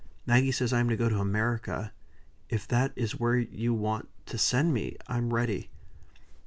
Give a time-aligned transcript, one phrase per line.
[0.25, 1.93] Maggie says I am to go to America;
[2.49, 5.69] if that is where you want to send me, I'm ready."